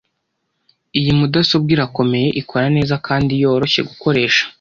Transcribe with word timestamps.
Iyi 0.99 1.11
mudasobwa 1.19 1.69
irakomeye, 1.75 2.27
ikora 2.41 2.67
neza, 2.75 2.95
kandi 3.07 3.31
yoroshye 3.41 3.81
gukoresha. 3.89 4.43